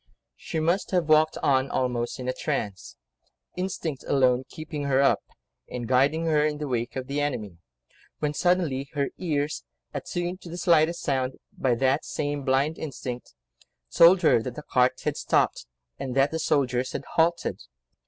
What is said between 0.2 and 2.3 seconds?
She must have walked on almost in